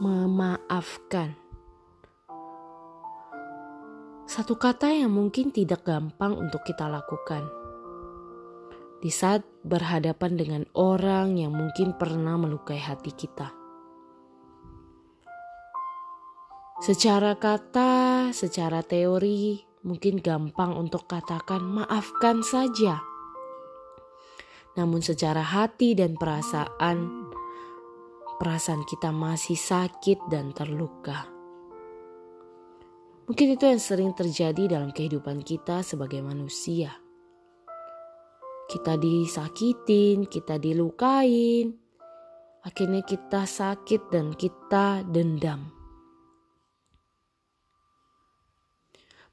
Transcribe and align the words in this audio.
memaafkan. 0.00 1.36
Satu 4.24 4.56
kata 4.56 4.88
yang 4.88 5.12
mungkin 5.12 5.52
tidak 5.52 5.84
gampang 5.84 6.40
untuk 6.40 6.64
kita 6.64 6.88
lakukan. 6.88 7.44
Di 9.04 9.12
saat 9.12 9.44
berhadapan 9.60 10.40
dengan 10.40 10.62
orang 10.72 11.36
yang 11.36 11.52
mungkin 11.52 11.92
pernah 12.00 12.40
melukai 12.40 12.80
hati 12.80 13.12
kita. 13.12 13.52
Secara 16.80 17.36
kata, 17.36 18.32
secara 18.32 18.80
teori, 18.80 19.60
mungkin 19.84 20.16
gampang 20.24 20.80
untuk 20.80 21.04
katakan 21.04 21.60
maafkan 21.60 22.40
saja. 22.40 23.04
Namun 24.80 25.04
secara 25.04 25.44
hati 25.44 25.92
dan 25.92 26.16
perasaan, 26.16 27.19
perasaan 28.40 28.88
kita 28.88 29.12
masih 29.12 29.60
sakit 29.60 30.32
dan 30.32 30.56
terluka. 30.56 31.28
Mungkin 33.28 33.52
itu 33.52 33.68
yang 33.68 33.78
sering 33.78 34.10
terjadi 34.16 34.80
dalam 34.80 34.90
kehidupan 34.90 35.44
kita 35.44 35.84
sebagai 35.84 36.24
manusia. 36.24 36.96
Kita 38.66 38.96
disakitin, 38.96 40.24
kita 40.24 40.56
dilukain, 40.56 41.76
akhirnya 42.64 43.04
kita 43.04 43.44
sakit 43.44 44.08
dan 44.08 44.32
kita 44.32 45.04
dendam. 45.04 45.68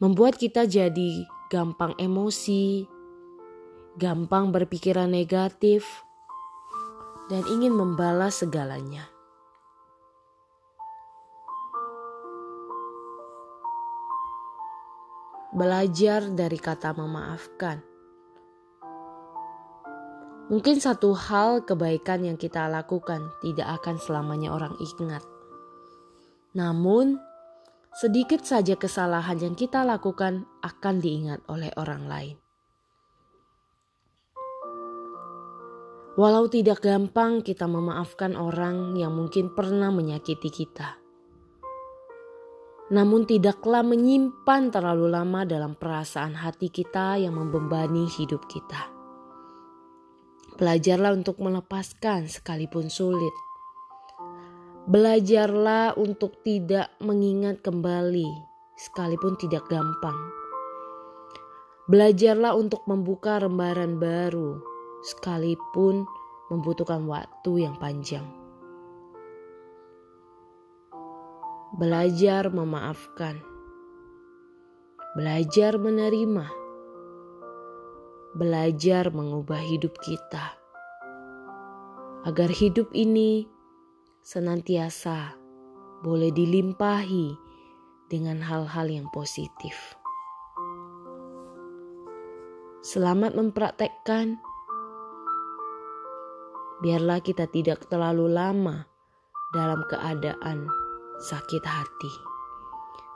Membuat 0.00 0.40
kita 0.40 0.66
jadi 0.66 1.28
gampang 1.52 1.94
emosi, 2.00 2.82
gampang 3.94 4.50
berpikiran 4.50 5.06
negatif, 5.12 5.86
dan 7.32 7.42
ingin 7.48 7.72
membalas 7.72 8.44
segalanya. 8.44 9.08
Belajar 15.54 16.34
dari 16.34 16.58
kata 16.58 16.92
memaafkan. 16.98 17.78
Mungkin 20.52 20.76
satu 20.76 21.16
hal 21.16 21.64
kebaikan 21.64 22.20
yang 22.20 22.36
kita 22.36 22.68
lakukan 22.68 23.32
tidak 23.40 23.80
akan 23.80 23.96
selamanya 23.96 24.52
orang 24.52 24.76
ingat. 24.76 25.24
Namun, 26.52 27.16
sedikit 27.96 28.44
saja 28.44 28.76
kesalahan 28.76 29.40
yang 29.40 29.56
kita 29.56 29.86
lakukan 29.86 30.44
akan 30.60 31.00
diingat 31.00 31.40
oleh 31.48 31.72
orang 31.80 32.04
lain. 32.04 32.43
Walau 36.14 36.46
tidak 36.46 36.78
gampang 36.86 37.42
kita 37.42 37.66
memaafkan 37.66 38.38
orang 38.38 38.94
yang 38.94 39.18
mungkin 39.18 39.50
pernah 39.50 39.90
menyakiti 39.90 40.46
kita. 40.46 41.02
Namun 42.94 43.26
tidaklah 43.26 43.82
menyimpan 43.82 44.70
terlalu 44.70 45.10
lama 45.10 45.42
dalam 45.42 45.74
perasaan 45.74 46.38
hati 46.38 46.70
kita 46.70 47.18
yang 47.18 47.34
membebani 47.34 48.06
hidup 48.06 48.46
kita. 48.46 48.94
Belajarlah 50.54 51.18
untuk 51.18 51.42
melepaskan 51.42 52.30
sekalipun 52.30 52.86
sulit. 52.86 53.34
Belajarlah 54.86 55.98
untuk 55.98 56.46
tidak 56.46 56.94
mengingat 57.02 57.58
kembali 57.58 58.30
sekalipun 58.78 59.34
tidak 59.34 59.66
gampang. 59.66 60.30
Belajarlah 61.90 62.54
untuk 62.54 62.86
membuka 62.86 63.42
lembaran 63.42 63.98
baru 63.98 64.73
sekalipun 65.04 66.08
membutuhkan 66.48 67.04
waktu 67.04 67.68
yang 67.68 67.76
panjang. 67.76 68.24
Belajar 71.76 72.48
memaafkan, 72.48 73.36
belajar 75.12 75.76
menerima, 75.76 76.46
belajar 78.32 79.12
mengubah 79.12 79.60
hidup 79.60 79.92
kita 80.00 80.56
agar 82.24 82.48
hidup 82.48 82.88
ini 82.96 83.44
senantiasa 84.24 85.36
boleh 86.00 86.32
dilimpahi 86.32 87.36
dengan 88.08 88.40
hal-hal 88.40 88.88
yang 88.88 89.08
positif. 89.12 89.98
Selamat 92.84 93.32
mempraktekkan 93.36 94.40
biarlah 96.84 97.24
kita 97.24 97.48
tidak 97.48 97.88
terlalu 97.88 98.28
lama 98.28 98.84
dalam 99.56 99.88
keadaan 99.88 100.68
sakit 101.16 101.64
hati, 101.64 102.12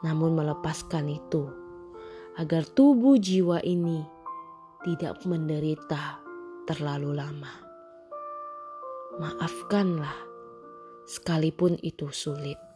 namun 0.00 0.32
melepaskan 0.32 1.12
itu 1.12 1.44
agar 2.40 2.64
tubuh 2.64 3.20
jiwa 3.20 3.60
ini 3.60 4.00
tidak 4.80 5.20
menderita 5.28 6.24
terlalu 6.64 7.12
lama. 7.12 7.52
Maafkanlah, 9.20 10.16
sekalipun 11.04 11.76
itu 11.84 12.08
sulit. 12.08 12.69